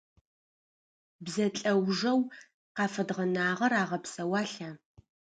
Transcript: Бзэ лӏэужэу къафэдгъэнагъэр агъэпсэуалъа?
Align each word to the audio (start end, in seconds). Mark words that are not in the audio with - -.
Бзэ 1.23 1.45
лӏэужэу 1.57 2.19
къафэдгъэнагъэр 2.75 3.73
агъэпсэуалъа? 3.81 4.69